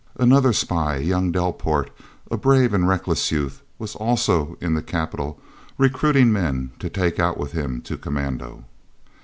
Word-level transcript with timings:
Another 0.15 0.51
spy, 0.51 0.97
young 0.97 1.31
Delport, 1.31 1.91
a 2.31 2.35
brave 2.35 2.73
and 2.73 2.87
reckless 2.87 3.31
youth, 3.31 3.61
was 3.77 3.93
also 3.93 4.57
in 4.59 4.73
the 4.73 4.81
capital, 4.81 5.39
"recruiting" 5.77 6.33
men 6.33 6.71
to 6.79 6.89
take 6.89 7.19
out 7.19 7.37
with 7.37 7.51
him 7.51 7.81
to 7.81 7.99
commando. 7.99 8.65